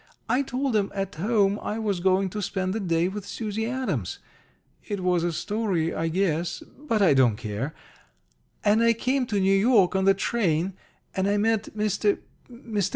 [0.27, 4.17] I told 'em at home I was going to spend the day with Susie Adams.
[4.87, 7.75] It was a story, I guess, but I don't care.
[8.65, 10.73] And I came to New York on the train,
[11.15, 12.17] and I met Mr.
[12.49, 12.89] Mr.